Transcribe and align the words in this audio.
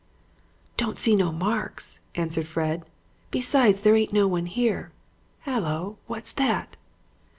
"'Don't 0.77 0.97
see 0.97 1.15
no 1.15 1.31
marks,' 1.31 1.99
answered 2.15 2.47
Fred; 2.47 2.87
'besides 3.29 3.81
there 3.81 3.95
ain't 3.95 4.11
no 4.11 4.27
one 4.27 4.47
here. 4.47 4.91
Hallo! 5.41 5.99
what's 6.07 6.31
that?' 6.31 6.75